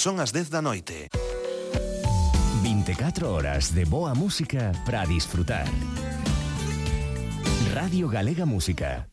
[0.00, 1.12] Son as 10 da noite.
[2.62, 5.68] 24 horas de boa música para disfrutar.
[7.74, 9.06] Radio Galega Música.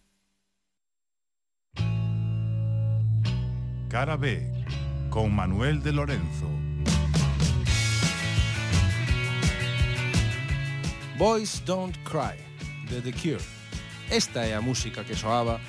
[3.90, 4.48] Cara B
[5.10, 6.48] con Manuel de Lorenzo.
[11.18, 12.40] Boys Don't Cry
[12.88, 13.44] de The Cure.
[14.10, 15.60] Esta é a música que soaba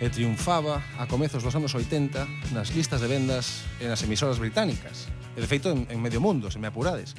[0.00, 5.06] e triunfaba a comezos dos anos 80 nas listas de vendas e nas emisoras británicas,
[5.34, 7.14] e de feito en, en medio mundo, se me apurades.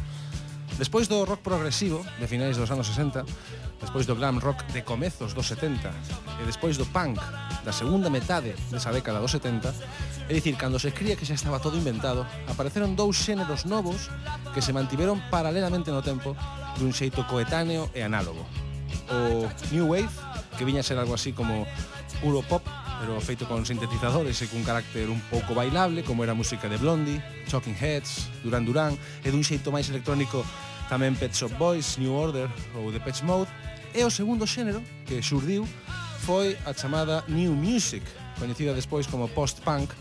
[0.76, 3.24] Despois do rock progresivo de finais dos anos 60,
[3.80, 5.88] despois do glam rock de comezos dos 70
[6.42, 7.16] e despois do punk
[7.64, 9.72] da segunda metade desa década dos 70,
[10.28, 14.12] é dicir, cando se cría que xa estaba todo inventado, apareceron dous xéneros novos
[14.52, 16.36] que se mantiveron paralelamente no tempo
[16.76, 18.44] dun xeito coetáneo e análogo.
[19.08, 20.12] O New Wave
[20.56, 21.68] que viña a ser algo así como
[22.24, 22.64] Europop,
[23.00, 26.80] pero feito con sintetizadores e cun carácter un pouco bailable, como era a música de
[26.80, 27.20] Blondie,
[27.52, 30.42] Talking Heads, Duran Duran, e dun xeito máis electrónico
[30.88, 32.48] tamén Pet Shop Boys, New Order
[32.78, 33.52] ou The Pet Mode.
[33.92, 35.68] E o segundo xénero que xurdiu
[36.24, 38.04] foi a chamada New Music,
[38.40, 39.92] coñecida despois como post-punk,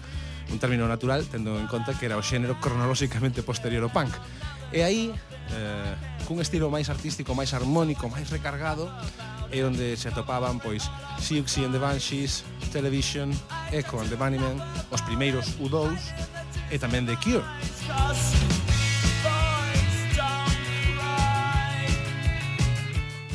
[0.50, 4.12] un término natural tendo en conta que era o xénero cronolóxicamente posterior ao punk.
[4.72, 5.12] E aí,
[5.54, 5.94] eh,
[6.26, 8.88] cun estilo máis artístico, máis armónico, máis recargado,
[9.50, 10.86] e onde se atopaban pois
[11.18, 13.32] Siouxsie and the Banshees, Television,
[13.72, 15.96] Echo and the Bunnymen, os primeiros U2
[16.70, 17.44] e tamén The Cure.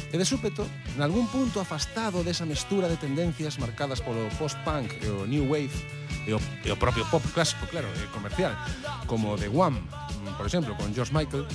[0.09, 0.65] E de súpeto,
[0.97, 5.69] algún punto afastado desa mestura de tendencias marcadas polo post-punk e o new wave
[6.25, 8.57] e o, e o propio pop clásico, claro, e comercial,
[9.05, 9.77] como The One,
[10.33, 11.45] por exemplo, con George Michael,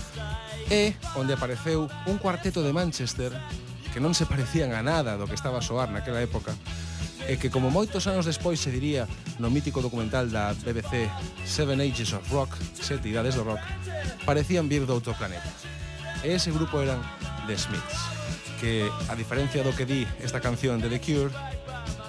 [0.71, 3.35] e onde apareceu un cuarteto de Manchester
[3.95, 6.51] que non se parecían a nada do que estaba a soar naquela época,
[7.31, 9.07] e que como moitos anos despois se diría
[9.39, 11.07] no mítico documental da BBC
[11.47, 13.63] Seven Ages of Rock, Sete Idades do Rock,
[14.27, 15.47] parecían vir do outro planeta.
[16.27, 16.99] E ese grupo eran
[17.47, 17.99] The Smiths,
[18.59, 21.31] que, a diferencia do que di esta canción de The Cure,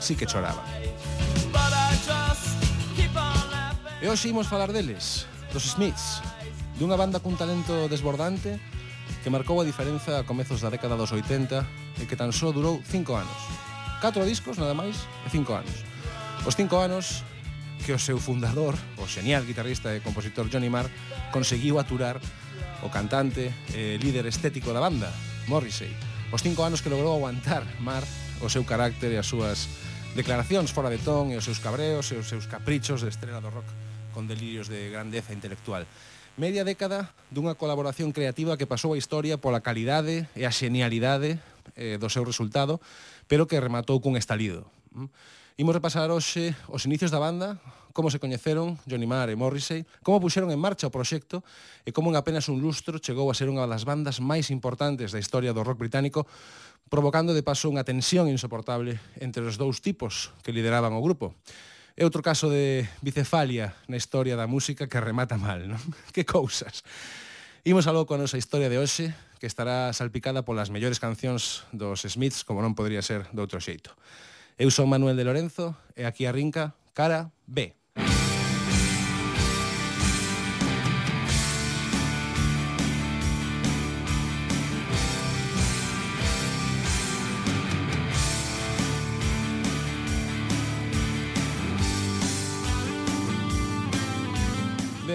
[0.02, 0.66] sí que choraba.
[4.02, 6.25] E hoxe imos falar deles, dos Smiths,
[6.81, 8.57] dunha banda cun talento desbordante
[9.25, 11.66] que marcou a diferenza a comezos da década dos 80
[11.97, 13.41] e que tan só durou 5 anos.
[13.97, 15.81] 4 discos, nada máis, e 5 anos.
[16.46, 17.25] Os 5 anos
[17.81, 20.94] que o seu fundador, o genial guitarrista e compositor Johnny Marr,
[21.34, 22.22] conseguiu aturar
[22.85, 25.09] o cantante e líder estético da banda,
[25.50, 25.90] Morrissey.
[26.30, 28.06] Os 5 anos que logrou aguantar Marr
[28.46, 29.66] o seu carácter e as súas
[30.14, 33.50] declaracións fora de ton e os seus cabreos e os seus caprichos de estrela do
[33.50, 33.74] rock
[34.14, 35.81] con delirios de grandeza intelectual.
[36.35, 41.40] Media década dunha colaboración creativa que pasou a historia pola calidade e a xenialidade
[41.79, 42.84] eh, do seu resultado,
[43.31, 44.68] pero que rematou cun estalido.
[44.91, 45.07] Mm.
[45.63, 47.56] Imos repasar hoxe os inicios da banda,
[47.96, 51.40] como se coñeceron Johnny Marr e Morrissey, como puxeron en marcha o proxecto
[51.88, 55.23] e como en apenas un lustro chegou a ser unha das bandas máis importantes da
[55.23, 56.28] historia do rock británico,
[56.91, 61.31] provocando de paso unha tensión insoportable entre os dous tipos que lideraban o grupo.
[61.95, 65.79] É outro caso de bicefalia na historia da música que remata mal, non?
[66.11, 66.83] Que cousas.
[67.63, 72.44] Imos aló coa nosa historia de hoxe, que estará salpicada polas mellores cancións dos Smiths,
[72.44, 73.95] como non podría ser de outro xeito.
[74.59, 77.72] Eu son Manuel de Lorenzo, e aquí arrinca Cara B.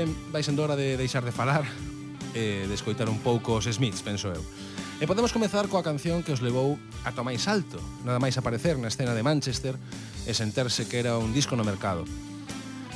[0.01, 1.61] ben, vai sendo hora de deixar de falar
[2.33, 4.41] e de escoitar un pouco os Smiths, penso eu.
[4.97, 8.89] E podemos comezar coa canción que os levou ata máis alto, nada máis aparecer na
[8.89, 9.77] escena de Manchester
[10.25, 12.09] e senterse que era un disco no mercado.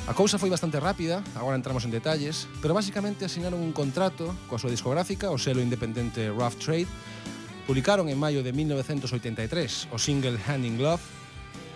[0.09, 4.57] A cousa foi bastante rápida, agora entramos en detalles, pero basicamente asinaron un contrato coa
[4.57, 6.89] súa discográfica, o selo independente Rough Trade,
[7.69, 11.05] publicaron en maio de 1983 o single Hand in Glove,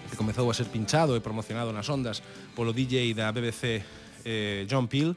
[0.09, 2.25] que comezou a ser pinchado e promocionado nas ondas
[2.57, 3.85] polo DJ da BBC
[4.25, 5.15] eh, John Peel,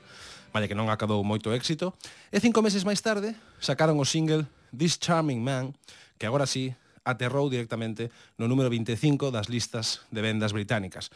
[0.53, 1.97] vale que non acadou moito éxito,
[2.29, 5.77] e cinco meses máis tarde sacaron o single This Charming Man,
[6.21, 11.11] que agora sí aterrou directamente no número 25 das listas de vendas británicas.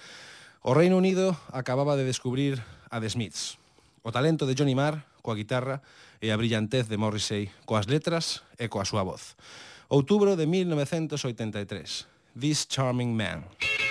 [0.66, 2.58] O Reino Unido acababa de descubrir
[2.90, 3.58] a The Smiths.
[4.02, 5.82] O talento de Johnny Marr coa guitarra
[6.22, 9.34] e a brillantez de Morrissey coas letras e coa súa voz.
[9.90, 12.06] Outubro de 1983.
[12.34, 13.42] This Charming Man.
[13.42, 13.85] This Charming Man.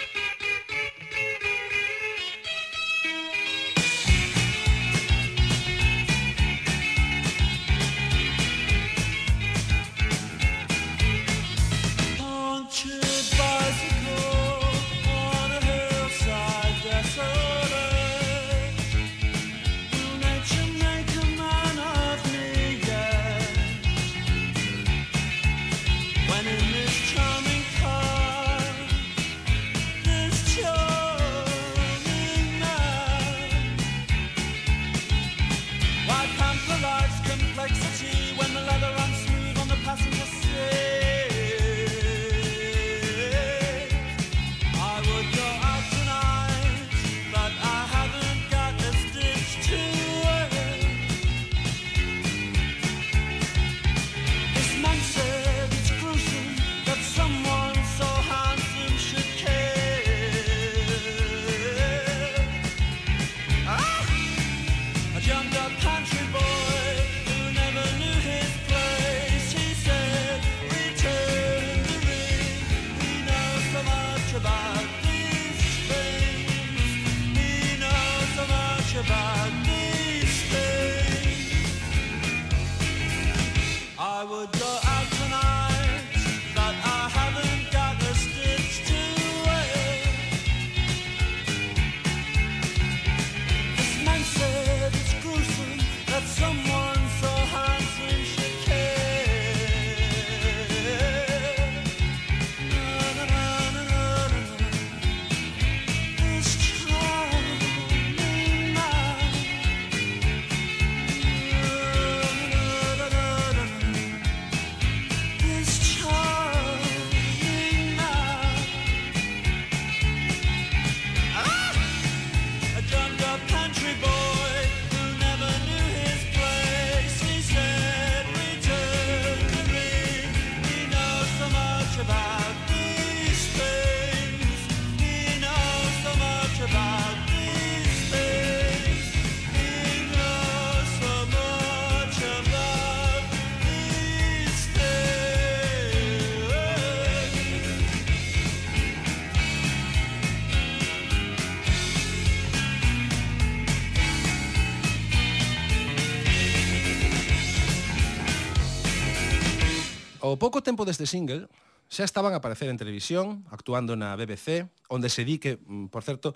[160.36, 161.48] Ao pouco tempo deste single,
[161.88, 166.04] xa estaban a aparecer en televisión, actuando na BBC, onde se di que, mm, por
[166.04, 166.36] certo,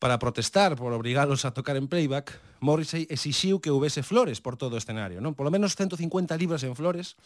[0.00, 2.32] para protestar por obrigalos a tocar en playback,
[2.64, 5.36] Morrissey exixiu que houvese flores por todo o escenario, non?
[5.36, 7.20] Polo menos 150 libras en flores,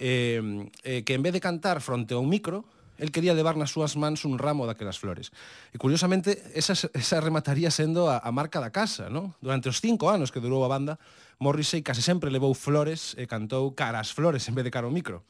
[0.00, 0.40] eh,
[0.80, 2.64] eh, que en vez de cantar fronte a un micro,
[2.98, 5.30] El quería levar nas súas mans un ramo daquelas flores.
[5.70, 9.38] E curiosamente, esa, esa remataría sendo a, a marca da casa, non?
[9.38, 10.98] Durante os cinco anos que durou a banda,
[11.38, 14.94] Morrissey case sempre levou flores eh, e cantou cara flores en vez de cara ao
[14.94, 15.22] micro.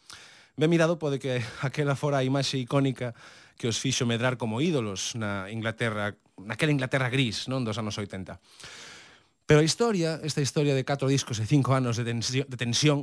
[0.57, 3.13] Ben mirado pode que aquela fora a imaxe icónica
[3.61, 8.41] que os fixo medrar como ídolos na Inglaterra, naquela Inglaterra gris, non dos anos 80.
[9.49, 12.99] Pero a historia, esta historia de catro discos e cinco anos de tensión, de tensión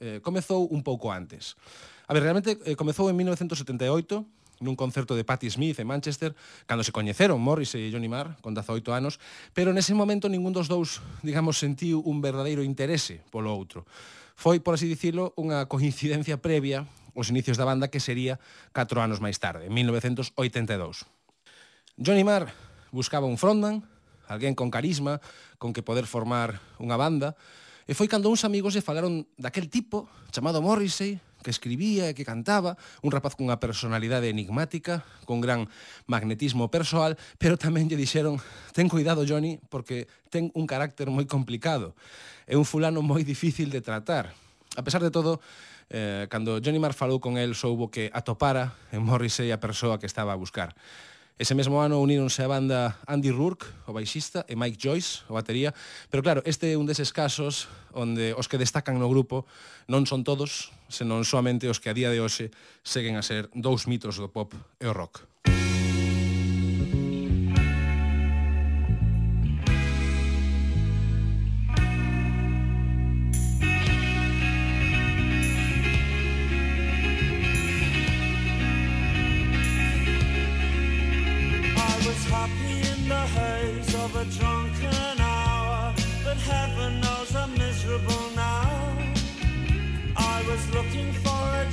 [0.00, 1.56] eh, comezou un pouco antes.
[2.06, 4.22] A ver, realmente eh, comezou en 1978
[4.60, 6.32] nun concerto de Patti Smith en Manchester,
[6.64, 9.20] cando se coñeceron Morris e Johnny Marr con 18 anos,
[9.52, 13.84] pero nese momento ningún dos dous, digamos, sentiu un verdadeiro interese polo outro.
[14.32, 18.40] Foi, por así dicilo, unha coincidencia previa aos inicios da banda que sería
[18.72, 21.04] 4 anos máis tarde, en 1982.
[22.00, 22.48] Johnny Marr
[22.92, 23.84] buscaba un frontman,
[24.28, 25.20] alguén con carisma,
[25.60, 27.36] con que poder formar unha banda,
[27.84, 32.26] e foi cando uns amigos lle falaron daquel tipo chamado Morrissey que escribía e que
[32.26, 32.74] cantaba,
[33.06, 35.70] un rapaz cunha personalidade enigmática, con gran
[36.10, 38.42] magnetismo persoal, pero tamén lle dixeron,
[38.74, 41.94] ten cuidado, Johnny, porque ten un carácter moi complicado,
[42.50, 44.34] é un fulano moi difícil de tratar.
[44.74, 45.38] A pesar de todo,
[45.86, 50.10] eh, cando Johnny Marr falou con el, soubo que atopara en Morrissey a persoa que
[50.10, 50.74] estaba a buscar.
[51.36, 55.76] Ese mesmo ano uníronse a banda Andy Rourke, o baixista, e Mike Joyce, o batería,
[56.08, 59.44] pero claro, este é un deses casos onde os que destacan no grupo
[59.84, 62.48] non son todos, senón soamente os que a día de hoxe
[62.80, 65.28] seguen a ser dous mitos do pop e o rock.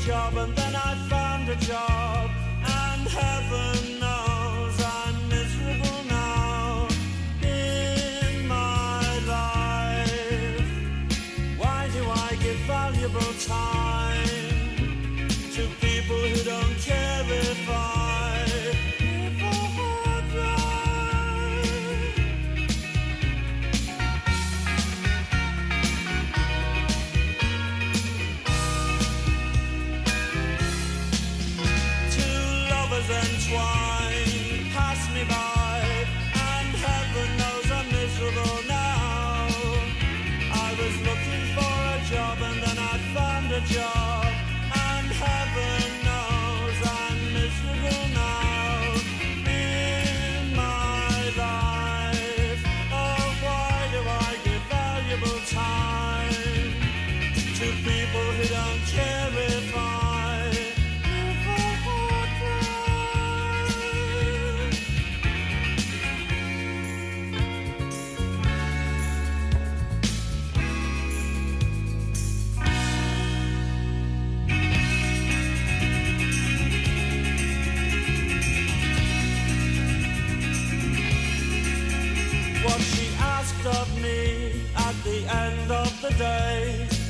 [0.05, 1.92] job and then I found a job.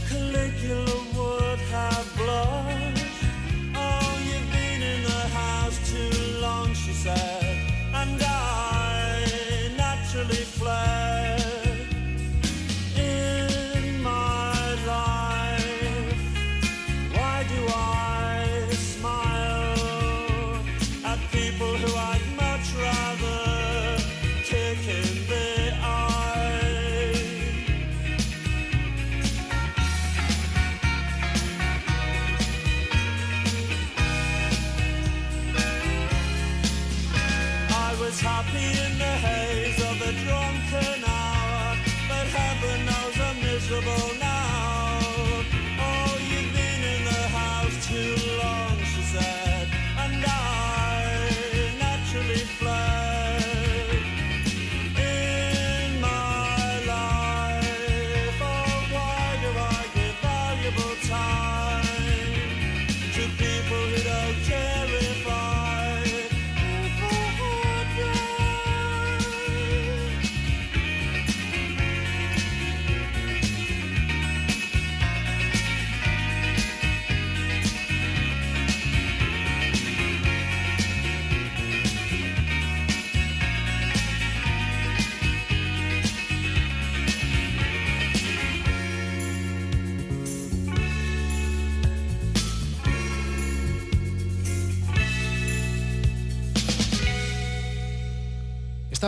[0.10, 3.06] Caligula would have blushed.
[3.76, 7.44] Oh, you've been in the house too long, she said,
[7.94, 11.23] and I naturally fled.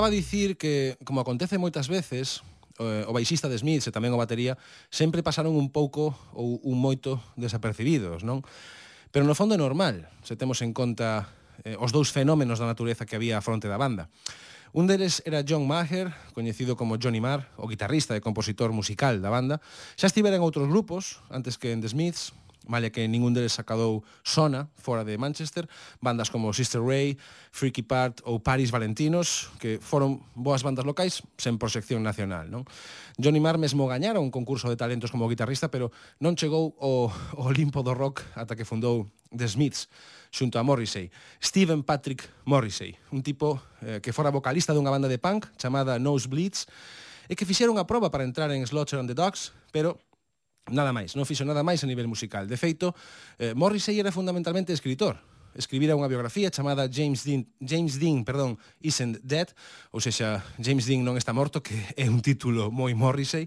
[0.06, 2.46] a dicir que, como acontece moitas veces,
[2.80, 4.60] eh, o baixista de Smith e tamén o batería
[4.94, 8.46] sempre pasaron un pouco ou un moito desapercibidos, non?
[9.10, 11.32] Pero no fondo é normal, se temos en conta
[11.64, 14.12] eh, os dous fenómenos da natureza que había a fronte da banda.
[14.76, 19.32] Un deles era John Maher, coñecido como Johnny Marr, o guitarrista e compositor musical da
[19.32, 19.64] banda.
[19.96, 22.36] Xa estivera en outros grupos, antes que en The Smiths,
[22.68, 25.70] Malia que ningún deles sacadou sona fora de Manchester,
[26.02, 27.18] bandas como Sister Ray,
[27.52, 32.50] Freaky Part ou Paris Valentinos, que foron boas bandas locais sen proxección nacional.
[32.50, 32.66] Non?
[33.18, 37.50] Johnny Marr mesmo gañara un concurso de talentos como guitarrista, pero non chegou ao, ao
[37.54, 39.88] limpo do rock ata que fundou The Smiths
[40.36, 41.12] xunto a Morrissey.
[41.40, 46.68] Stephen Patrick Morrissey, un tipo eh, que fora vocalista dunha banda de punk chamada Nosebleeds,
[47.30, 49.98] e que fixeron a proba para entrar en Slaughter and the Dogs, pero
[50.66, 52.50] Nada máis, non fixo nada máis a nivel musical.
[52.50, 52.98] De feito,
[53.38, 55.22] eh, Morrissey era fundamentalmente escritor.
[55.54, 59.54] Escribira unha biografía chamada James Dean, James Dean perdón, Isn't Dead,
[59.94, 63.46] ou seja, James Dean non está morto, que é un título moi Morrissey,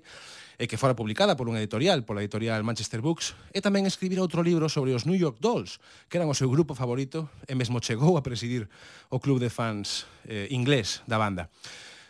[0.59, 4.47] e que fora publicada por unha editorial, pola editorial Manchester Books, e tamén escribira outro
[4.47, 8.15] libro sobre os New York Dolls, que eran o seu grupo favorito, e mesmo chegou
[8.15, 8.71] a presidir
[9.11, 11.51] o club de fans eh, inglés da banda.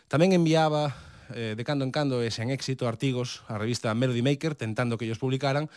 [0.08, 4.54] Tamén enviaba eh, de cando en cando e sen éxito artigos a revista Melody Maker
[4.54, 5.68] tentando que ellos publicaran,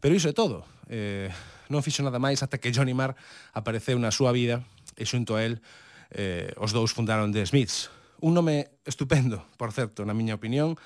[0.00, 0.64] pero iso é todo.
[0.88, 1.32] Eh,
[1.72, 3.16] non fixo nada máis ata que Johnny Marr
[3.56, 4.64] apareceu na súa vida
[4.96, 5.60] e xunto a él
[6.12, 7.90] eh, os dous fundaron The Smiths.
[8.20, 10.78] Un nome estupendo, por certo, na miña opinión.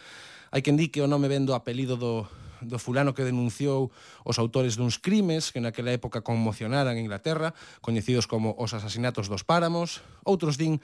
[0.50, 2.26] Hai quen di que o nome vendo apelido do
[2.62, 3.90] do fulano que denunciou
[4.24, 10.02] os autores duns crimes que naquela época conmocionaran Inglaterra, coñecidos como os asasinatos dos páramos.
[10.24, 10.82] Outros din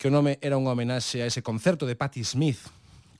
[0.00, 2.60] que o nome era unha homenaxe a ese concerto de Patti Smith,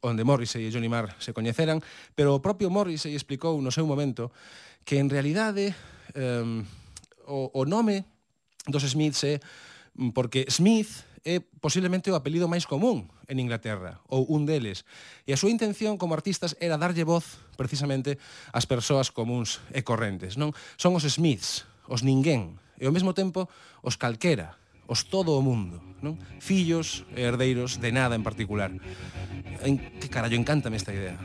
[0.03, 1.79] onde Morrissey e Johnny Marr se coñeceran,
[2.19, 4.35] pero o propio Morrissey explicou no seu momento
[4.83, 5.77] que en realidade
[6.19, 6.63] eh,
[7.27, 8.03] o, o nome
[8.67, 9.35] dos Smiths é
[10.15, 14.83] porque Smith é posiblemente o apelido máis común en Inglaterra, ou un deles.
[15.27, 18.19] E a súa intención como artistas era darlle voz precisamente
[18.51, 20.35] ás persoas comuns e correntes.
[20.35, 23.47] Non Son os Smiths, os ninguén, e ao mesmo tempo
[23.87, 24.59] os calquera,
[24.91, 26.19] os todo o mundo, non?
[26.43, 28.75] Fillos e herdeiros de nada en particular.
[29.63, 31.17] En que carallo encántame esta idea.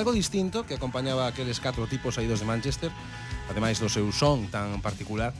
[0.00, 2.88] algo distinto que acompañaba aqueles catro tipos saídos de Manchester,
[3.52, 5.36] ademais do seu son tan particular,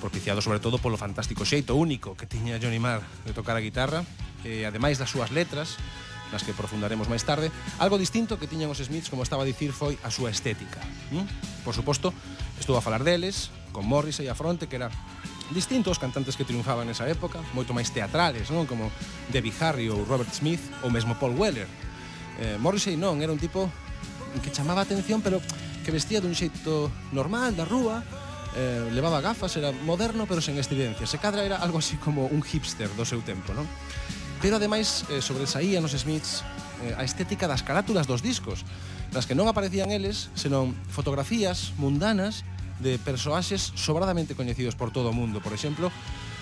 [0.00, 4.08] propiciado sobre todo polo fantástico xeito único que tiña Johnny Marr de tocar a guitarra,
[4.40, 5.76] e ademais das súas letras,
[6.32, 9.76] nas que profundaremos máis tarde, algo distinto que tiñan os Smiths, como estaba a dicir,
[9.76, 10.80] foi a súa estética.
[11.12, 11.60] ¿Mm?
[11.60, 12.16] Por suposto,
[12.56, 14.88] estou a falar deles, con Morrissey a fronte, que era
[15.52, 18.64] distintos cantantes que triunfaban nesa época, moito máis teatrales, non?
[18.64, 18.88] Como
[19.28, 21.68] Debbie Harry ou Robert Smith ou mesmo Paul Weller.
[22.40, 23.68] Eh, Morrissey non, era un tipo
[24.38, 25.42] que chamaba a atención, pero
[25.82, 28.06] que vestía dun xeito normal, da rúa,
[28.54, 31.06] eh, levaba gafas, era moderno, pero sen estridencia.
[31.06, 33.66] Se cadra era algo así como un hipster do seu tempo, non?
[34.40, 36.46] Pero ademais eh, sobresaía nos Smiths
[36.86, 38.62] eh, a estética das carátulas dos discos,
[39.10, 42.46] nas que non aparecían eles, senón fotografías mundanas
[42.80, 45.44] de persoaxes sobradamente coñecidos por todo o mundo.
[45.44, 45.92] Por exemplo,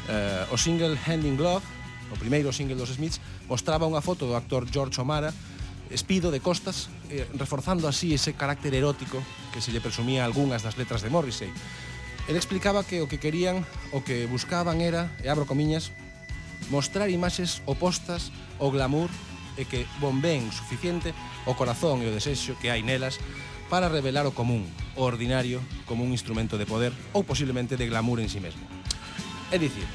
[0.06, 1.64] eh, o single Hand in Glove,
[2.08, 3.20] o primeiro single dos Smiths,
[3.50, 5.34] mostraba unha foto do actor George O'Mara
[5.90, 9.22] Espido de Costas, eh, reforzando así ese carácter erótico
[9.52, 11.48] que se lle presumía a algunhas das letras de Morrissey.
[12.28, 15.96] El explicaba que o que querían, o que buscaban era, e abro comiñas,
[16.68, 18.28] mostrar imaxes opostas
[18.60, 19.08] ao glamour
[19.56, 21.16] e que bombeen suficiente
[21.48, 23.16] o corazón e o desexo que hai nelas
[23.72, 28.20] para revelar o común, o ordinario, como un instrumento de poder ou posiblemente de glamour
[28.20, 28.64] en sí mesmo.
[29.48, 29.88] É dicir,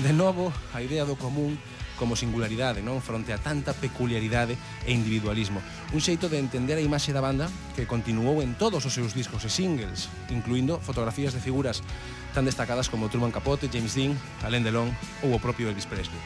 [0.00, 1.60] de novo, a idea do común
[1.98, 3.00] como singularidade, non?
[3.00, 4.54] Fronte a tanta peculiaridade
[4.84, 5.58] e individualismo.
[5.90, 9.42] Un xeito de entender a imaxe da banda que continuou en todos os seus discos
[9.42, 11.80] e singles, incluindo fotografías de figuras
[12.36, 14.12] tan destacadas como Truman Capote, James Dean,
[14.44, 14.92] Alain Delon
[15.24, 16.20] ou o propio Elvis Presley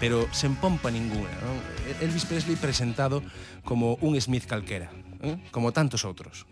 [0.00, 1.32] pero sen pompa ninguna.
[1.40, 1.56] Non?
[2.04, 3.24] Elvis Presley presentado
[3.64, 4.92] como un Smith calquera,
[5.24, 5.40] eh?
[5.48, 6.44] como tantos outros.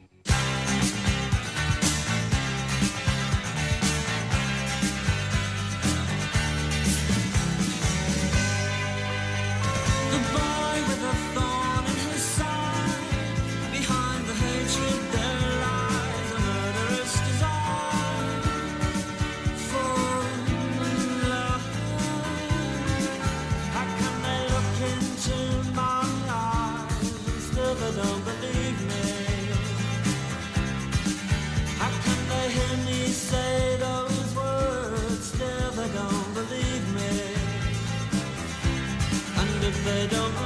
[40.06, 40.43] don't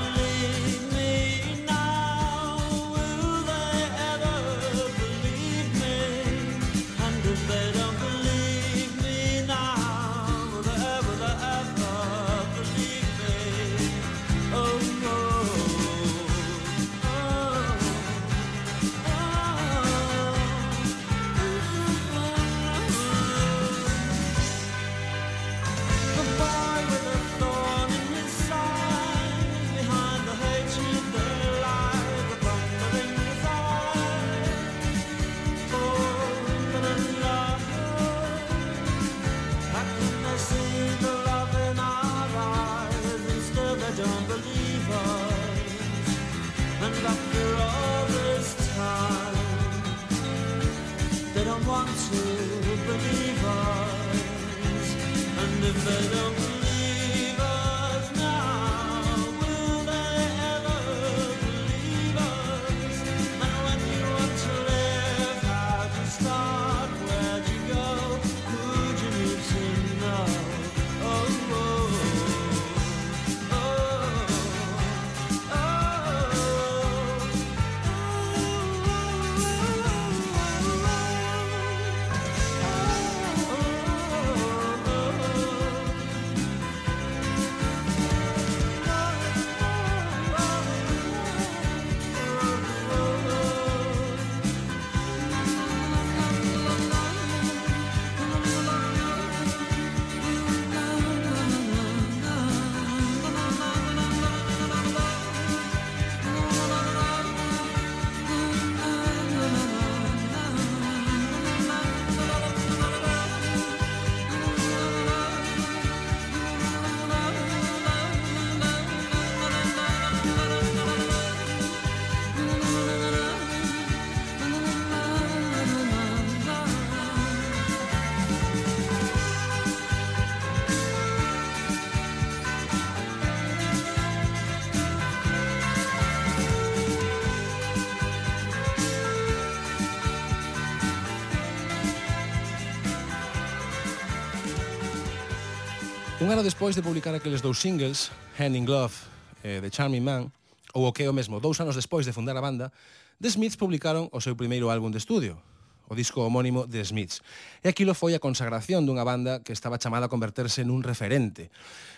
[146.28, 148.92] Un ano despois de publicar aqueles dous singles, Hand in Glove
[149.40, 150.28] e eh, The Charming Man,
[150.76, 152.68] ou o que é o mesmo, dous anos despois de fundar a banda,
[153.16, 155.40] The Smiths publicaron o seu primeiro álbum de estudio,
[155.88, 157.24] o disco homónimo The Smiths.
[157.64, 161.48] E aquilo foi a consagración dunha banda que estaba chamada a converterse nun referente.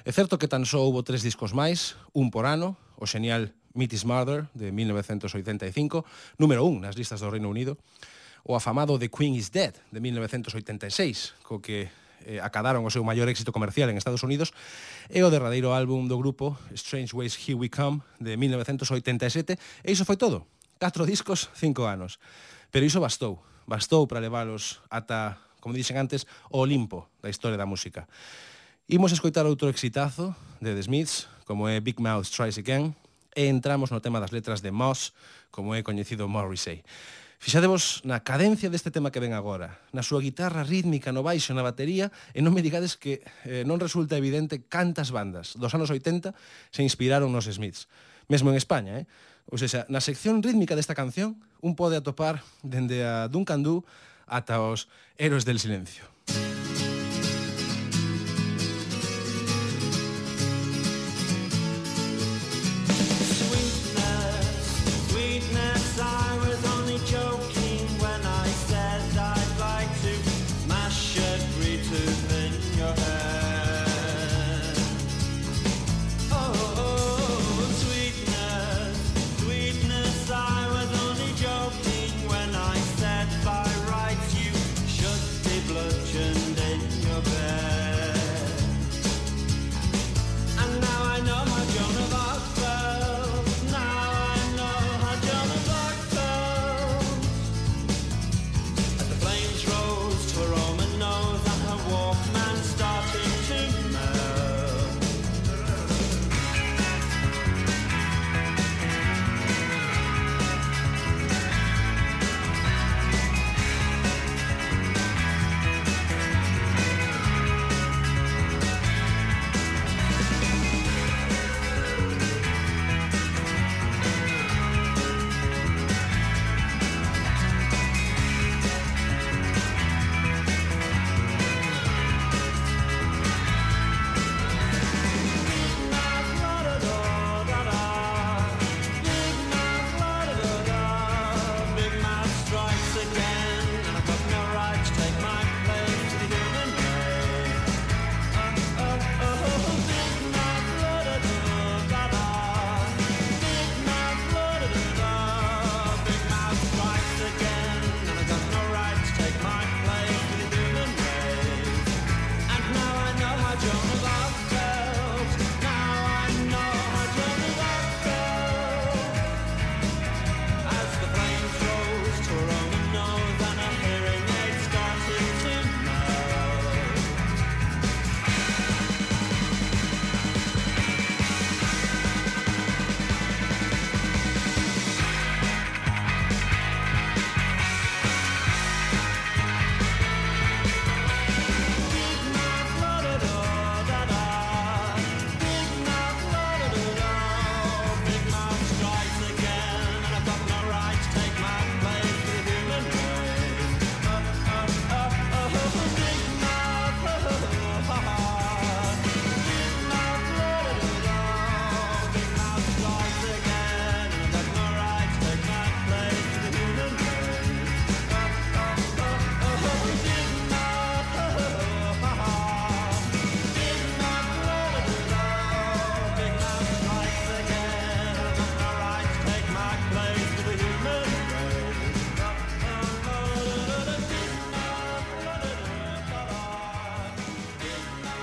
[0.06, 3.98] É certo que tan só houbo tres discos máis, un por ano, o xenial Meet
[3.98, 6.06] is Murder, de 1985,
[6.38, 7.82] número un nas listas do Reino Unido,
[8.46, 11.90] o afamado The Queen is Dead, de 1986, co que
[12.26, 14.52] eh, acadaron o seu maior éxito comercial en Estados Unidos,
[15.08, 20.04] e o derradeiro álbum do grupo Strange Ways Here We Come de 1987, e iso
[20.04, 20.44] foi todo.
[20.80, 22.16] Catro discos, cinco anos.
[22.70, 27.68] Pero iso bastou, bastou para leválos ata, como dixen antes, o Olimpo da historia da
[27.68, 28.08] música.
[28.90, 32.94] Imos escoitar outro exitazo de The Smiths, como é Big Mouth Tries Again,
[33.36, 35.14] e entramos no tema das letras de Moss,
[35.50, 36.82] como é coñecido Morrissey.
[37.40, 41.64] Fixadevos na cadencia deste tema que ven agora, na súa guitarra rítmica, no baixo, na
[41.64, 46.36] batería, e non me digades que eh, non resulta evidente cantas bandas dos anos 80
[46.68, 47.88] se inspiraron nos Smiths,
[48.28, 49.04] mesmo en España, eh?
[49.48, 53.88] Ou seja, na sección rítmica desta canción, un pode atopar dende a Duncan Du
[54.28, 56.04] ata os Héroes del Silencio.
[56.28, 56.69] Música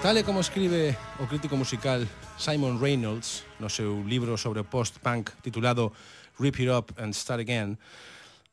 [0.08, 2.08] Tal e como escribe o crítico musical
[2.40, 5.92] Simon Reynolds no seu libro sobre post-punk titulado
[6.40, 7.76] Rip It Up and Start Again,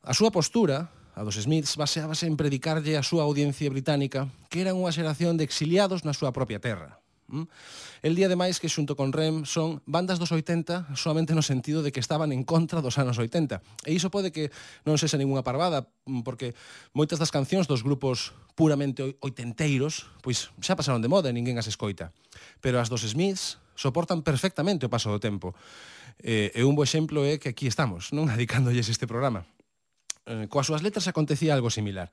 [0.02, 4.74] a súa postura, a dos Smiths, baseábase en predicarlle a súa audiencia británica que eran
[4.74, 7.48] unha xeración de exiliados na súa propia terra, Mm?
[8.02, 11.80] El día de máis que xunto con Rem son bandas dos 80 solamente no sentido
[11.80, 13.60] de que estaban en contra dos anos 80.
[13.88, 14.52] E iso pode que
[14.84, 16.52] non sexa ninguna parvada, mm, porque
[16.92, 21.66] moitas das cancións dos grupos puramente oitenteiros, pois xa pasaron de moda e ninguén as
[21.66, 22.12] escoita.
[22.60, 25.56] Pero as dos Smiths soportan perfectamente o paso do tempo.
[26.22, 28.30] E, e un bo exemplo é que aquí estamos, non?
[28.34, 29.48] Adicándolles este programa.
[30.24, 32.08] Eh, coas súas letras acontecía algo similar.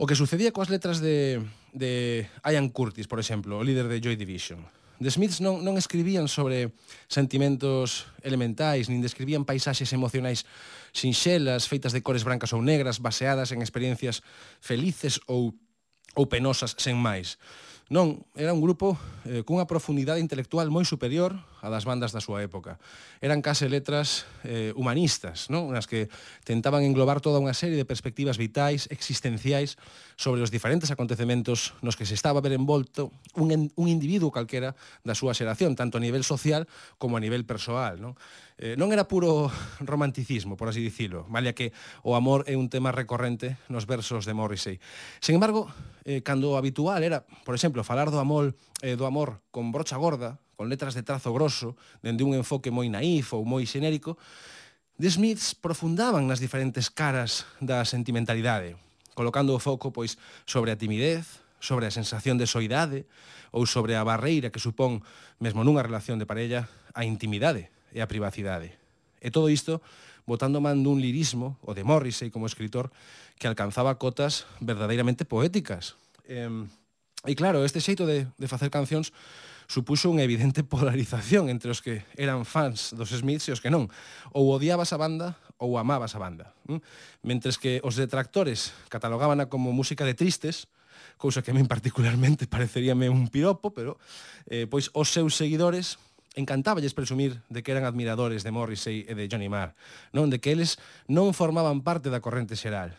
[0.00, 1.44] O que sucedía coas letras de,
[1.76, 4.64] de Ian Curtis, por exemplo, o líder de Joy Division.
[4.96, 6.72] The Smiths non, non escribían sobre
[7.04, 10.48] sentimentos elementais, nin describían paisaxes emocionais
[10.96, 14.24] sinxelas, feitas de cores brancas ou negras, baseadas en experiencias
[14.64, 15.52] felices ou,
[16.16, 17.36] ou penosas sen máis.
[17.92, 18.96] Non, era un grupo
[19.28, 22.80] eh, cunha profundidade intelectual moi superior a das bandas da súa época.
[23.20, 25.68] Eran case letras eh, humanistas, non?
[25.68, 26.08] Unas que
[26.42, 29.76] tentaban englobar toda unha serie de perspectivas vitais, existenciais,
[30.16, 34.72] sobre os diferentes acontecementos nos que se estaba a ver envolto un, un individuo calquera
[35.04, 36.64] da súa xeración, tanto a nivel social
[36.96, 38.16] como a nivel persoal, non?
[38.60, 39.48] Eh, non era puro
[39.80, 41.72] romanticismo, por así dicilo, malia que
[42.04, 44.76] o amor é un tema recorrente nos versos de Morrissey.
[45.24, 45.72] Sen embargo,
[46.04, 48.52] eh, cando habitual era, por exemplo, falar do amor,
[48.84, 51.72] eh, do amor con brocha gorda, con letras de trazo grosso,
[52.04, 54.20] dende un enfoque moi naif ou moi xenérico,
[55.00, 58.76] The Smiths profundaban nas diferentes caras da sentimentalidade,
[59.16, 63.08] colocando o foco pois sobre a timidez, sobre a sensación de soidade
[63.56, 65.00] ou sobre a barreira que supón,
[65.40, 68.76] mesmo nunha relación de parella, a intimidade e a privacidade.
[69.16, 69.80] E todo isto
[70.28, 72.92] botando man dun lirismo, o de Morrissey como escritor,
[73.40, 75.96] que alcanzaba cotas verdadeiramente poéticas.
[76.28, 76.44] E,
[77.24, 79.16] e claro, este xeito de, de facer cancións
[79.70, 83.86] supuxo unha evidente polarización entre os que eran fans dos Smiths e os que non.
[84.34, 86.50] Ou odiabas a banda ou amabas a banda.
[86.66, 86.82] Hm?
[87.22, 90.66] Mentres que os detractores catalogábana como música de tristes,
[91.14, 93.94] cousa que a min particularmente pareceríame un piropo, pero
[94.50, 96.02] eh, pois os seus seguidores
[96.34, 99.78] encantáballes presumir de que eran admiradores de Morrissey e de Johnny Marr,
[100.10, 102.94] non de que eles non formaban parte da corrente xeral,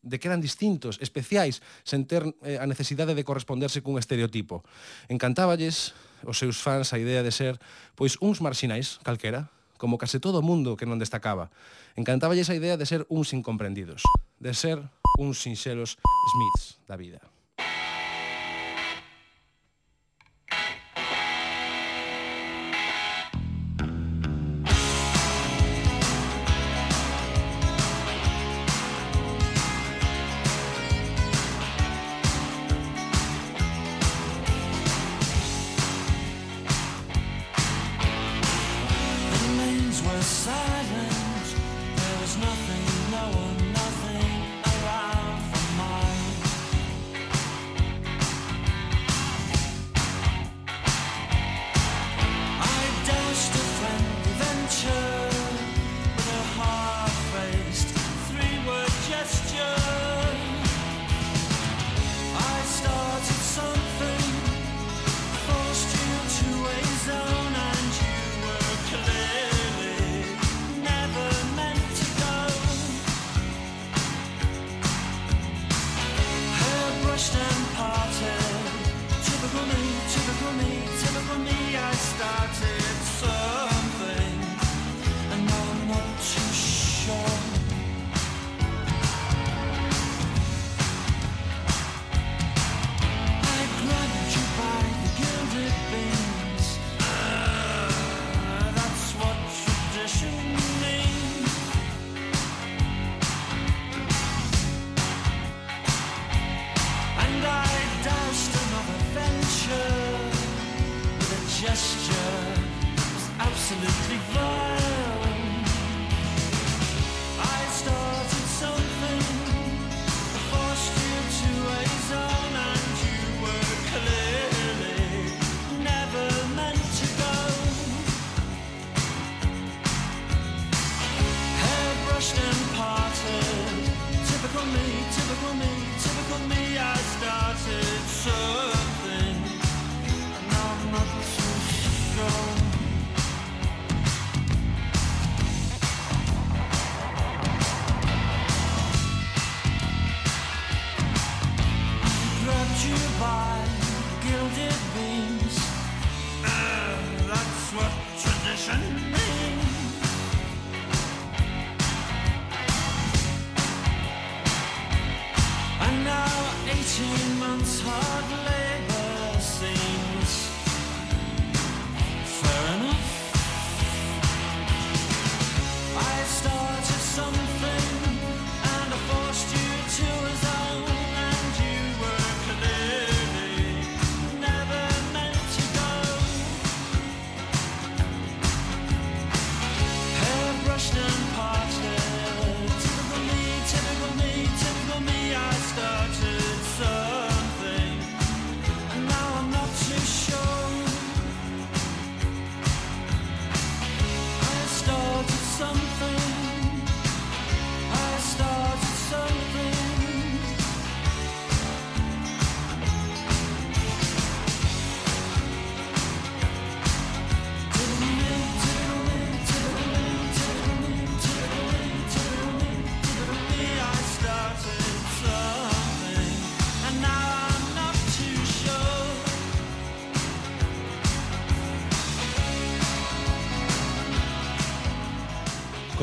[0.00, 4.64] de que eran distintos, especiais, sen ter eh, a necesidade de corresponderse cun estereotipo.
[5.12, 5.92] Encantáballes
[6.24, 7.60] os seus fans a idea de ser
[7.98, 11.50] pois uns marxinais calquera, como case todo o mundo que non destacaba.
[11.98, 14.06] Encantáballes a idea de ser uns incomprendidos,
[14.38, 14.78] de ser
[15.18, 17.31] uns sinxelos Smiths da vida.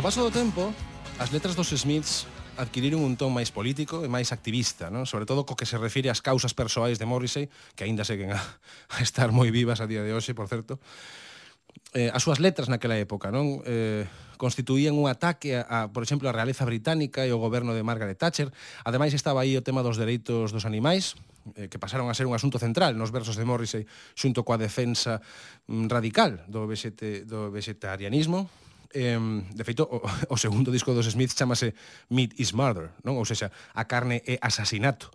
[0.10, 0.74] paso do tempo,
[1.22, 2.26] as letras dos Smiths
[2.58, 5.06] adquiriron un ton máis político e máis activista, non?
[5.06, 7.46] sobre todo co que se refire ás causas persoais de Morrissey,
[7.78, 8.42] que aínda seguen a,
[8.98, 10.82] a estar moi vivas a día de hoxe, por certo.
[11.94, 14.10] Eh, as súas letras naquela época non eh,
[14.42, 18.18] constituían un ataque a, a, por exemplo, a realeza británica e o goberno de Margaret
[18.18, 18.50] Thatcher.
[18.90, 21.22] Ademais estaba aí o tema dos dereitos dos animais,
[21.54, 23.86] eh, que pasaron a ser un asunto central nos versos de Morrissey
[24.18, 25.22] xunto coa defensa
[25.70, 28.50] mm, radical do, vexete, do vegetarianismo
[28.94, 30.02] eh, de feito, o,
[30.34, 31.74] o segundo disco dos Smiths chamase
[32.10, 33.18] Meat is Murder, non?
[33.18, 35.12] Ou seja, a carne é asasinato.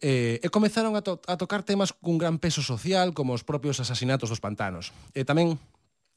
[0.00, 3.82] Eh, e comezaron a, to a tocar temas cun gran peso social, como os propios
[3.82, 4.94] asasinatos dos pantanos.
[5.12, 5.60] E tamén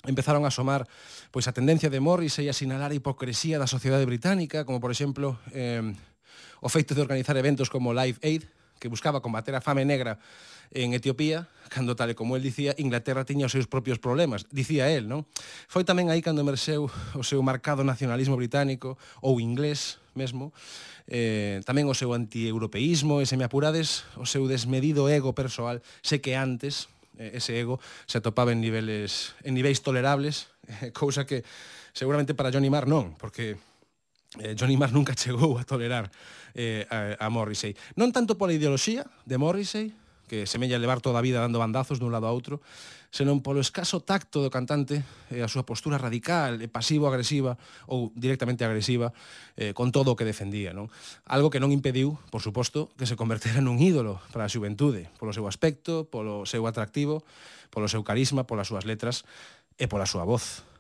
[0.07, 0.87] empezaron a asomar
[1.31, 5.39] pois a tendencia de Morrissey a sinalar a hipocresía da sociedade británica, como por exemplo
[5.51, 5.83] eh,
[6.63, 8.43] o feito de organizar eventos como Live Aid,
[8.84, 10.19] que buscaba combater a fame negra
[10.75, 14.91] en Etiopía, cando tal e como el dicía, Inglaterra tiña os seus propios problemas, dicía
[14.91, 15.23] el, non?
[15.71, 20.51] Foi tamén aí cando emerxeu o seu marcado nacionalismo británico ou inglés mesmo,
[21.07, 26.19] eh, tamén o seu antieuropeísmo e, se me apurades, o seu desmedido ego persoal, sé
[26.19, 31.47] que antes eh, ese ego se atopaba en niveles en niveis tolerables, eh, cousa que
[31.95, 33.55] seguramente para Johnny Marr non, porque
[34.39, 36.09] eh, Johnny Marr nunca chegou a tolerar
[36.55, 37.75] eh, a, a Morrissey.
[37.99, 39.93] Non tanto pola ideoloxía de Morrissey,
[40.34, 42.57] que semella levar toda a vida dando bandazos dun lado a outro,
[43.13, 47.53] senón polo escaso tacto do cantante e a súa postura radical e pasivo-agresiva
[47.86, 49.13] ou directamente agresiva
[49.53, 50.73] eh, con todo o que defendía.
[50.73, 50.89] Non?
[51.29, 55.36] Algo que non impediu, por suposto, que se convertera nun ídolo para a xuventude, polo
[55.38, 57.21] seu aspecto, polo seu atractivo,
[57.69, 59.29] polo seu carisma, polas súas letras
[59.77, 60.72] e pola súa voz.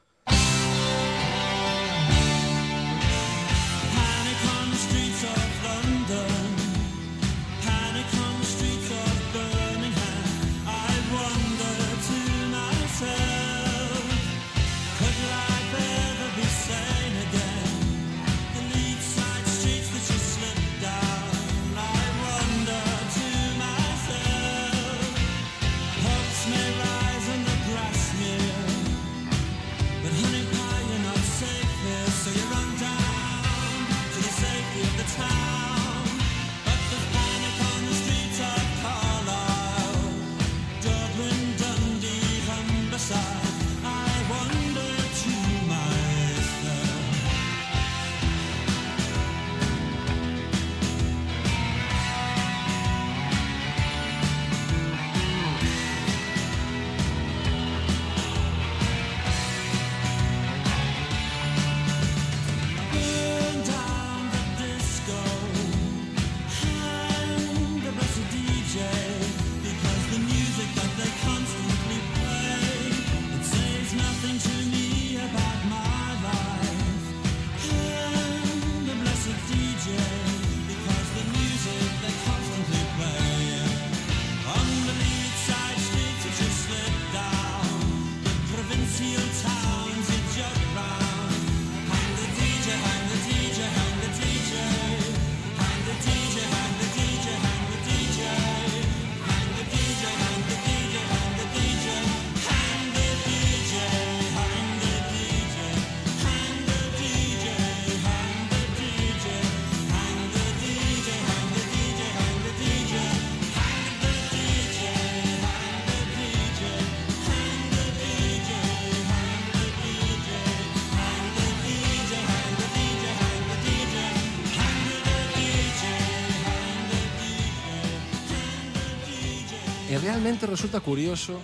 [129.93, 131.37] E realmente resulta curioso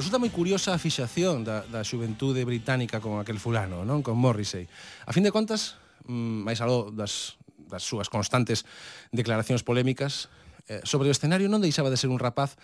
[0.00, 4.64] Resulta moi curiosa a fixación da, da xuventude británica con aquel fulano, non con Morrissey.
[5.04, 5.76] A fin de contas,
[6.08, 7.36] mm, máis aló das,
[7.68, 8.64] das súas constantes
[9.12, 10.32] declaracións polémicas,
[10.68, 12.60] eh, sobre o escenario non deixaba de ser un rapaz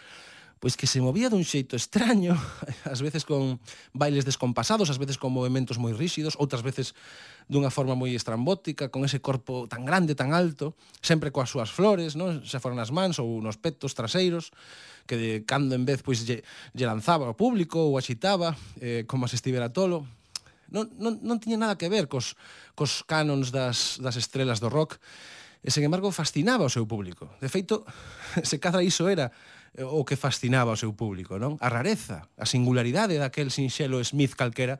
[0.62, 2.38] pois que se movía dun xeito extraño,
[2.86, 3.58] ás veces con
[3.90, 6.94] bailes descompasados, ás veces con movimentos moi ríxidos, outras veces
[7.50, 12.14] dunha forma moi estrambótica, con ese corpo tan grande, tan alto, sempre coas súas flores,
[12.14, 12.46] non?
[12.46, 14.54] se foran nas mans ou nos petos traseiros,
[15.10, 16.46] que de cando en vez pois lle,
[16.78, 20.06] lle lanzaba ao público ou axitaba, eh, como se estivera tolo,
[20.70, 22.38] non, non, non tiña nada que ver cos,
[22.78, 25.02] cos canons das, das estrelas do rock,
[25.58, 27.34] e, sen embargo, fascinaba o seu público.
[27.42, 27.82] De feito,
[28.46, 29.34] se cadra iso era
[29.72, 31.56] Eh, o que fascinaba ao seu público, non?
[31.64, 34.76] A rareza, a singularidade daquel sinxelo Smith calquera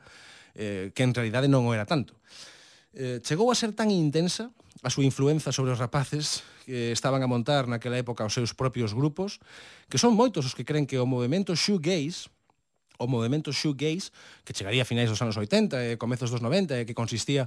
[0.53, 2.13] eh, que en realidade non o era tanto.
[2.93, 4.53] Eh, chegou a ser tan intensa
[4.85, 8.93] a súa influenza sobre os rapaces que estaban a montar naquela época os seus propios
[8.93, 9.41] grupos,
[9.89, 12.29] que son moitos os que creen que o movimento shoegaze
[13.03, 14.15] o movimento shoegaze
[14.47, 17.45] que chegaría a finais dos anos 80 e comezos dos 90 e que consistía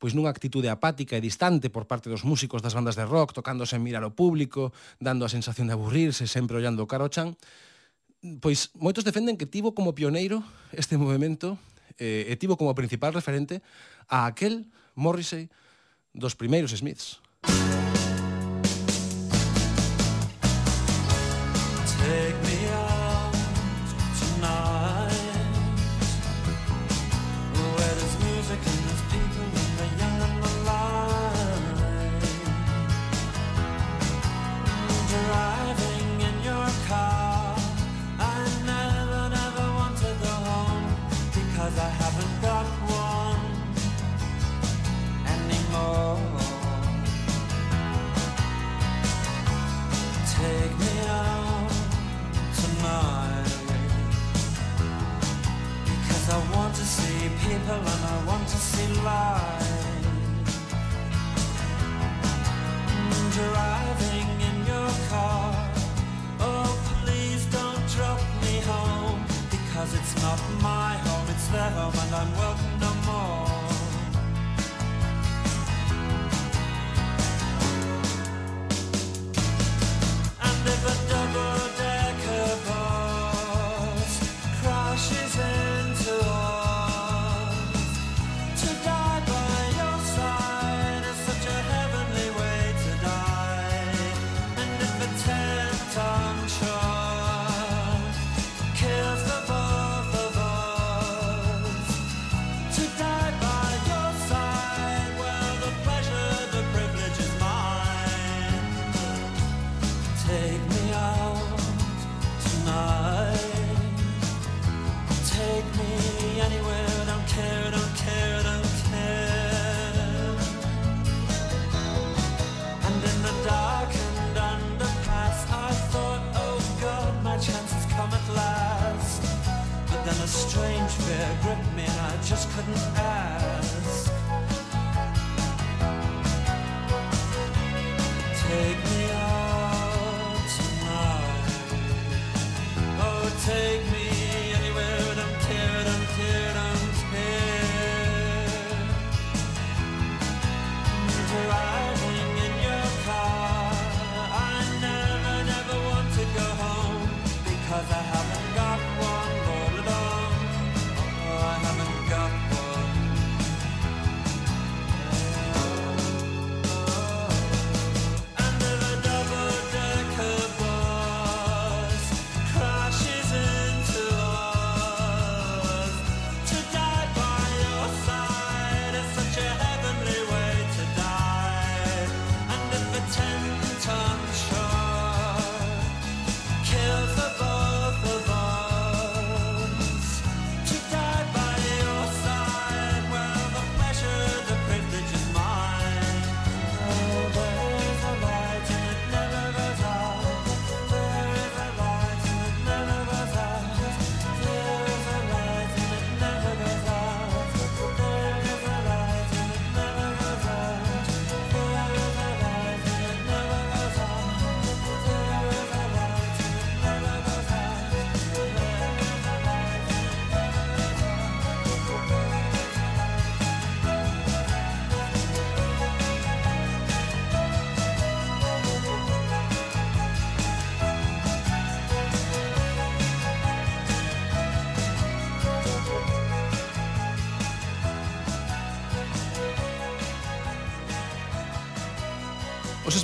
[0.00, 3.76] pois nunha actitude apática e distante por parte dos músicos das bandas de rock tocándose
[3.76, 7.36] en mirar o público, dando a sensación de aburrirse, sempre ollando o caro chan
[8.40, 10.40] pois moitos defenden que tivo como pioneiro
[10.72, 11.60] este movimento
[12.00, 13.60] eh, e tivo como principal referente
[14.08, 14.64] a aquel
[14.96, 15.52] Morrissey
[16.16, 17.20] dos primeiros Smiths.
[17.44, 17.73] Música
[41.64, 42.13] Cause I have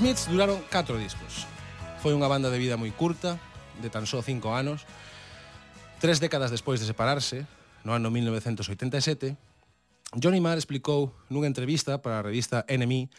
[0.01, 1.45] Smiths duraron 4 discos.
[2.01, 3.37] Foi unha banda de vida moi curta,
[3.85, 4.89] de tan só 5 anos.
[6.01, 7.45] Tres décadas despois de separarse,
[7.85, 9.37] no ano 1987,
[10.17, 13.13] Johnny Marr explicou nunha entrevista para a revista NME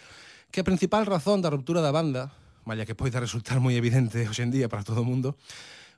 [0.50, 2.34] que a principal razón da ruptura da banda,
[2.66, 5.38] malla que poida resultar moi evidente hoxendía para todo o mundo,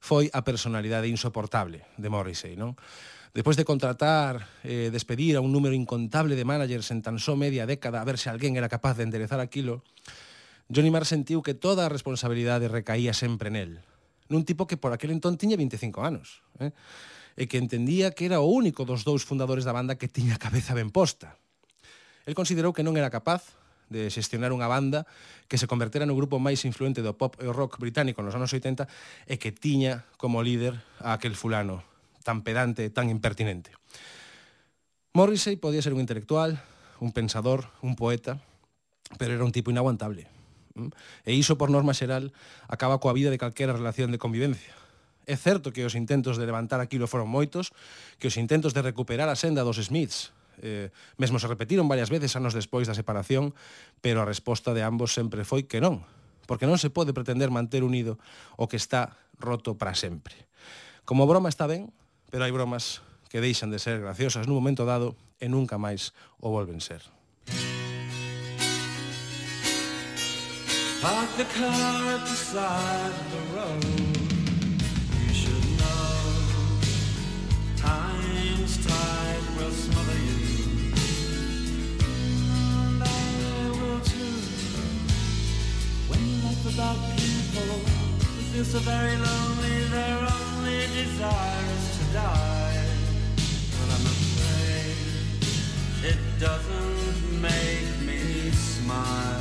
[0.04, 2.76] foi a personalidade insoportable de Morrissey, non?
[3.32, 7.64] Despois de contratar, eh, despedir a un número incontable de managers en tan só media
[7.64, 9.80] década a ver se alguén era capaz de enderezar aquilo,
[10.72, 13.84] Johnny Marr sentiu que toda a responsabilidade recaía sempre nel.
[14.32, 16.42] Nun tipo que por aquel entón tiña 25 anos.
[16.64, 16.72] Eh?
[17.36, 20.44] E que entendía que era o único dos dous fundadores da banda que tiña a
[20.44, 21.36] cabeza ben posta.
[22.24, 23.60] El considerou que non era capaz
[23.92, 25.06] de xestionar unha banda
[25.52, 28.88] que se convertera no grupo máis influente do pop e rock británico nos anos 80
[29.28, 31.84] e que tiña como líder a aquel fulano
[32.24, 33.76] tan pedante tan impertinente.
[35.14, 36.58] Morrissey podía ser un intelectual,
[36.98, 38.42] un pensador, un poeta,
[39.20, 40.26] pero era un tipo inaguantable.
[40.76, 40.90] Mm.
[41.26, 42.34] E iso, por norma xeral,
[42.66, 44.74] acaba coa vida de calquera relación de convivencia.
[45.24, 47.72] É certo que os intentos de levantar aquilo foron moitos,
[48.20, 52.36] que os intentos de recuperar a senda dos Smiths, eh, mesmo se repetiron varias veces
[52.36, 53.56] anos despois da separación,
[54.04, 56.04] pero a resposta de ambos sempre foi que non,
[56.46, 58.20] porque non se pode pretender manter unido
[58.60, 60.36] o que está roto para sempre.
[61.08, 61.90] Como broma está ben,
[62.28, 63.00] pero hai bromas
[63.32, 66.12] que deixan de ser graciosas nun momento dado e nunca máis
[66.44, 67.02] o volven ser.
[71.04, 73.84] Park the car at the side of the road
[75.20, 76.16] You should know
[77.76, 80.94] time's tide will smother you.
[82.56, 83.06] And I
[83.82, 84.40] will too.
[86.08, 87.84] When you laugh about people
[88.24, 92.86] who feel so very lonely their only desire is to die
[93.76, 94.96] but I'm afraid
[96.12, 99.33] it doesn't make me smile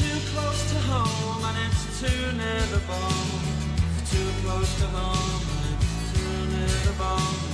[0.00, 3.40] too close to home and it's too near the bone.
[4.10, 5.40] Too close to home
[6.14, 7.49] too near the bone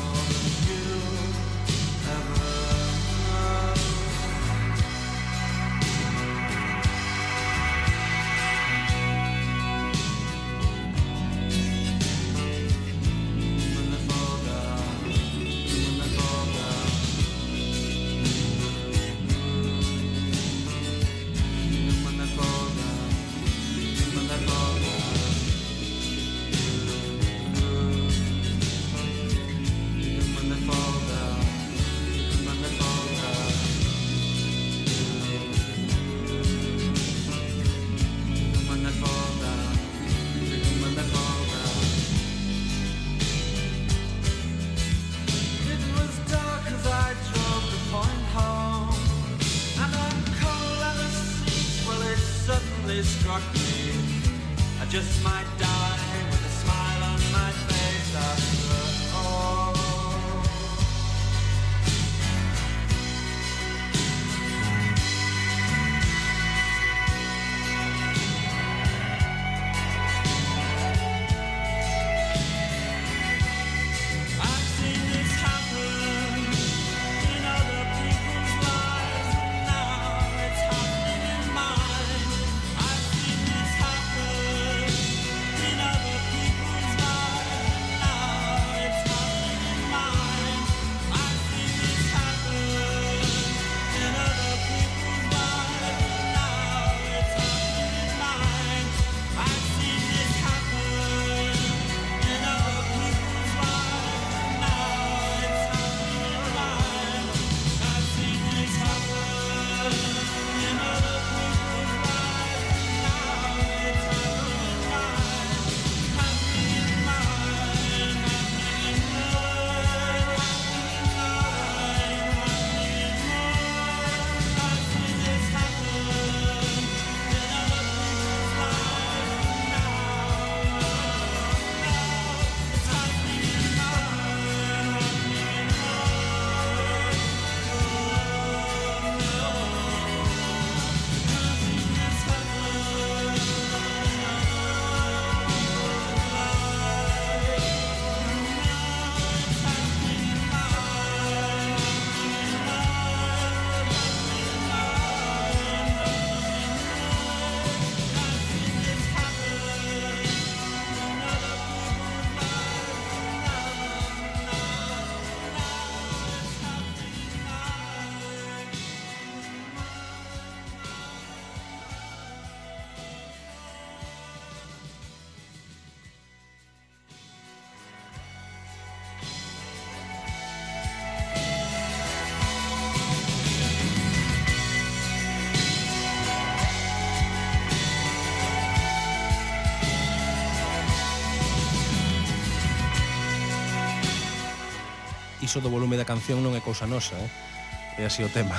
[195.46, 198.02] iso do volume da canción non é cousa nosa, eh?
[198.02, 198.58] É así o tema.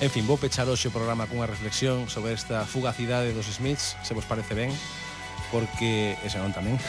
[0.00, 4.16] En fin, vou pechar hoxe o programa cunha reflexión sobre esta fugacidade dos Smiths, se
[4.16, 4.72] vos parece ben,
[5.52, 6.80] porque ese non tamén.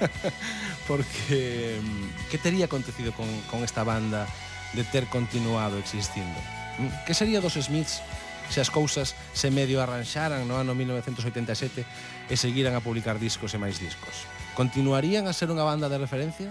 [0.90, 4.28] porque mm, que tería acontecido con, con esta banda
[4.76, 6.36] de ter continuado existindo?
[6.76, 8.04] Mm, que sería dos Smiths
[8.52, 11.82] se as cousas se medio arranxaran no ano 1987
[12.28, 14.28] e seguiran a publicar discos e máis discos?
[14.52, 16.50] Continuarían a ser unha banda de referencia?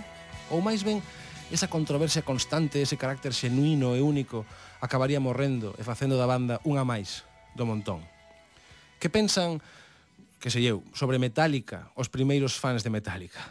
[0.52, 1.02] Ou máis ben,
[1.52, 4.46] esa controversia constante, ese carácter xenuino e único,
[4.82, 7.22] acabaría morrendo e facendo da banda unha máis
[7.54, 8.02] do montón.
[8.98, 9.62] Que pensan,
[10.42, 13.42] que sei eu, sobre Metallica, os primeiros fans de Metallica?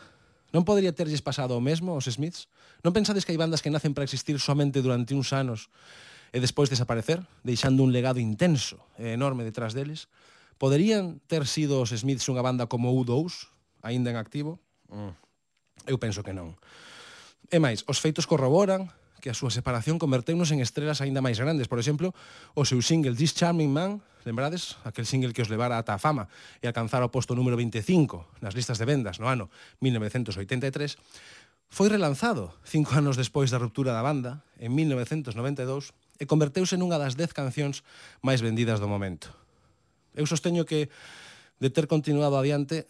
[0.55, 2.47] Non podería terlles pasado o mesmo aos Smiths?
[2.83, 5.71] Non pensades que hai bandas que nacen para existir somente durante uns anos
[6.35, 10.11] e despois desaparecer, deixando un legado intenso e enorme detrás deles?
[10.59, 13.51] Poderían ter sido os Smiths unha banda como U2,
[13.83, 14.63] aínda en activo?
[14.91, 15.15] Mm.
[15.91, 16.55] Eu penso que non.
[17.53, 18.89] E máis, os feitos corroboran
[19.25, 21.65] que a súa separación converteunos en estrelas aínda máis grandes.
[21.65, 22.13] Por exemplo,
[22.53, 24.77] o seu single This Charming Man, lembrades?
[24.85, 26.29] Aquel single que os levara ata a fama
[26.61, 29.49] e alcanzara o posto número 25 nas listas de vendas no ano
[29.81, 31.01] 1983,
[31.73, 37.17] foi relanzado cinco anos despois da ruptura da banda, en 1992, e converteuse nunha das
[37.17, 37.81] dez cancións
[38.21, 39.33] máis vendidas do momento.
[40.13, 40.93] Eu sosteño que,
[41.59, 42.85] de ter continuado adiante,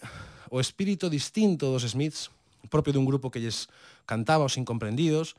[0.50, 2.28] o espírito distinto dos Smiths,
[2.68, 3.70] propio dun grupo que lles
[4.05, 5.36] cantaba os incomprendidos,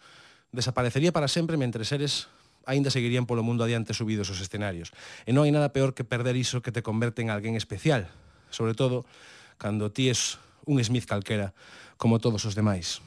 [0.52, 2.28] desaparecería para sempre mentre seres
[2.66, 4.90] aínda seguirían polo mundo adiante subidos os escenarios.
[5.24, 8.10] E non hai nada peor que perder iso que te converte en alguén especial,
[8.50, 9.06] sobre todo
[9.62, 11.54] cando ti es un Smith calquera,
[11.96, 13.00] como todos os demais.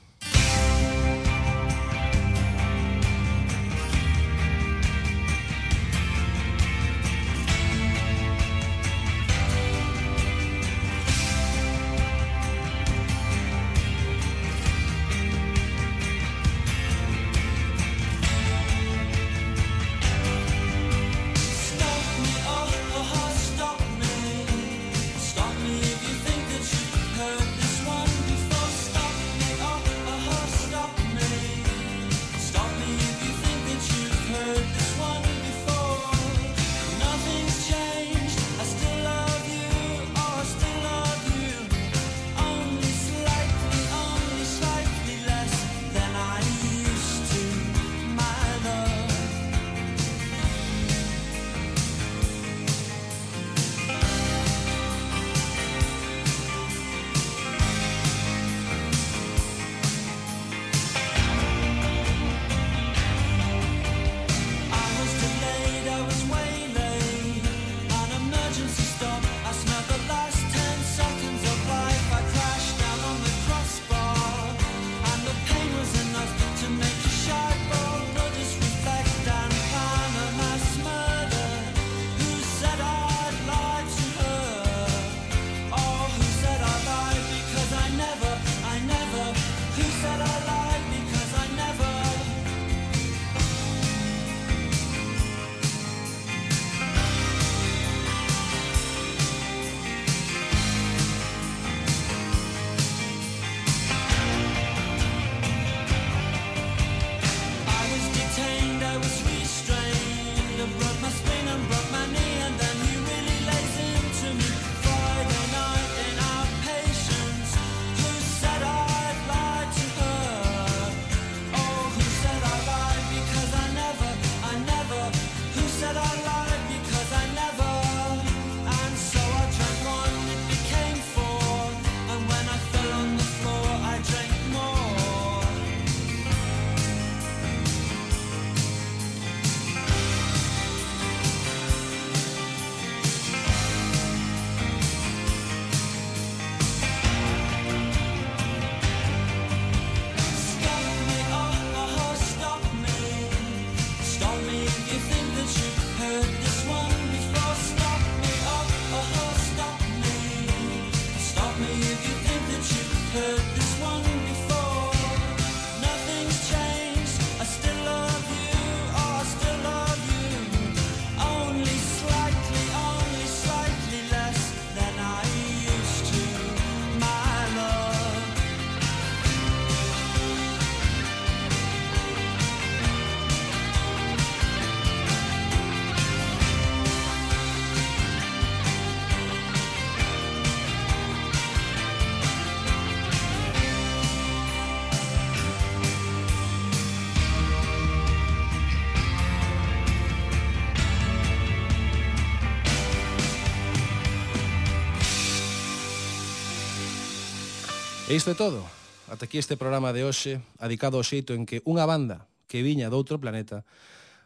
[208.19, 208.67] isto é todo.
[209.07, 212.91] Ata aquí este programa de hoxe, adicado ao xeito en que unha banda que viña
[212.91, 213.63] doutro planeta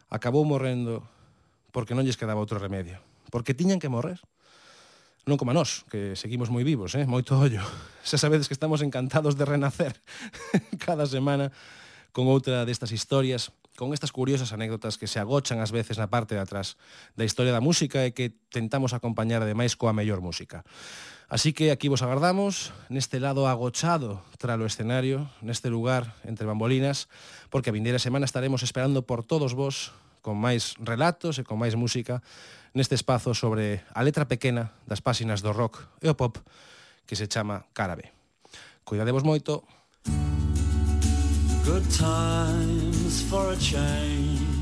[0.09, 1.05] acabou morrendo
[1.69, 2.97] porque non lles quedaba outro remedio.
[3.29, 4.17] Porque tiñan que morrer.
[5.29, 7.05] Non como nós, que seguimos moi vivos, eh?
[7.05, 7.61] moito ollo.
[8.07, 9.93] Xa sabedes que estamos encantados de renacer
[10.81, 11.53] cada semana
[12.09, 16.33] con outra destas historias, con estas curiosas anécdotas que se agochan ás veces na parte
[16.33, 16.81] de atrás
[17.13, 20.65] da historia da música e que tentamos acompañar ademais coa mellor música.
[21.33, 27.09] Así que aquí vos agardamos, neste lado agochado tra o escenario, neste lugar entre bambolinas,
[27.49, 31.73] porque a vindeira semana estaremos esperando por todos vos con máis relatos e con máis
[31.73, 32.21] música
[32.77, 36.37] neste espazo sobre a letra pequena das páxinas do rock e o pop
[37.09, 38.13] que se chama Carabe.
[38.85, 39.65] Cuidadevos moito.
[41.65, 44.52] Good times for a change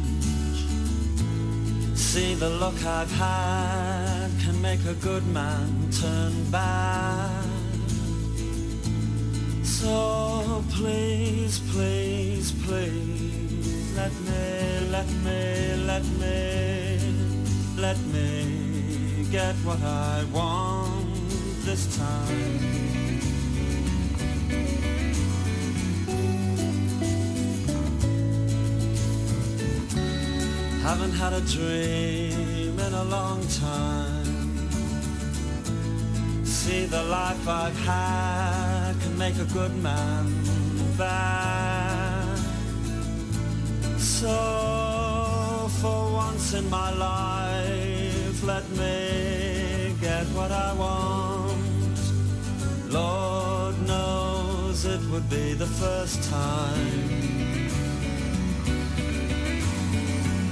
[2.02, 7.46] See the look I've had can make a good man turn bad
[9.64, 16.82] So please, please, please Let me, let me, let me
[17.82, 21.30] let me get what I want
[21.66, 23.01] this time.
[30.84, 34.58] Haven't had a dream in a long time.
[36.44, 40.26] See the life I've had can make a good man
[40.98, 42.38] bad.
[44.00, 52.00] So for once in my life let me get what I want.
[52.90, 57.51] Lord knows it would be the first time.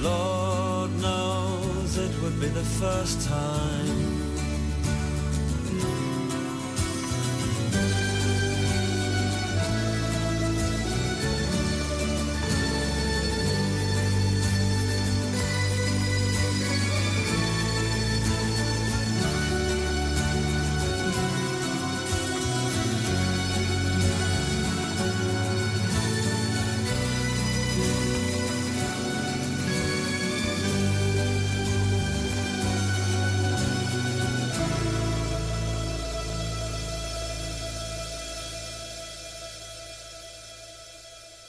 [0.10, 4.19] Lord knows it would be the first time.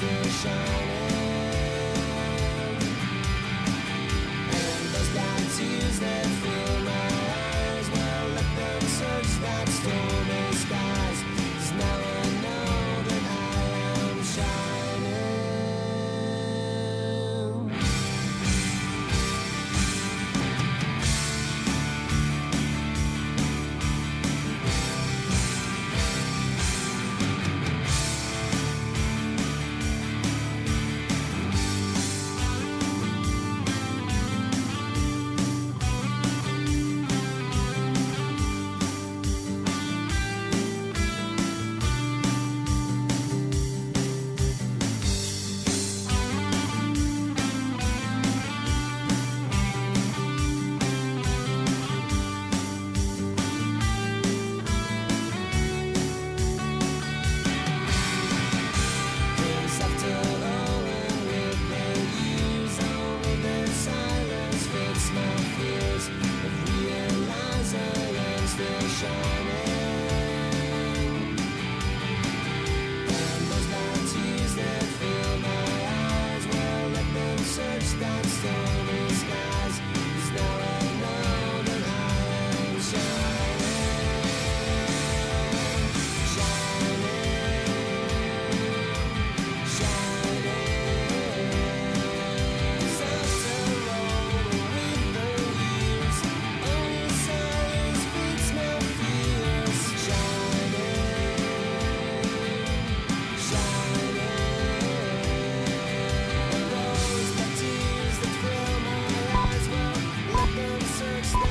[0.00, 0.89] station.